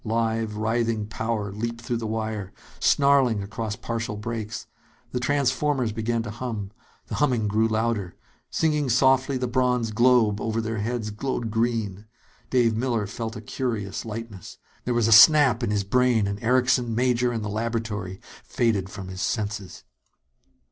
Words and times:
Live, 0.03 0.57
writhing 0.57 1.05
power 1.05 1.51
leaped 1.51 1.79
through 1.81 1.97
the 1.97 2.07
wire, 2.07 2.51
snarling 2.79 3.43
across 3.43 3.75
partial 3.75 4.17
breaks. 4.17 4.65
The 5.11 5.19
transformers 5.19 5.91
began 5.91 6.23
to 6.23 6.31
hum. 6.31 6.71
The 7.05 7.13
humming 7.21 7.47
grew 7.47 7.67
louder. 7.67 8.15
Singing 8.49 8.89
softly, 8.89 9.37
the 9.37 9.45
bronze 9.45 9.91
globe 9.91 10.41
over 10.41 10.59
their 10.59 10.79
heads 10.79 11.11
glowed 11.11 11.51
green. 11.51 12.07
Dave 12.49 12.75
Miller 12.75 13.05
felt 13.05 13.35
a 13.35 13.41
curious 13.41 14.03
lightness. 14.03 14.57
There 14.85 14.95
was 14.95 15.07
a 15.07 15.11
snap 15.11 15.61
in 15.61 15.69
his 15.69 15.83
brain, 15.83 16.25
and 16.25 16.41
Erickson, 16.41 16.95
Major 16.95 17.31
and 17.31 17.45
the 17.45 17.47
laboratory 17.47 18.19
faded 18.43 18.89
from 18.89 19.07
his 19.07 19.21
senses. 19.21 19.83